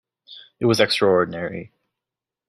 [0.59, 1.71] It was extraordinary.